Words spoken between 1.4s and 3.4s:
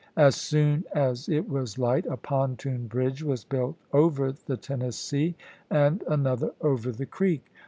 was light a pontoon bridge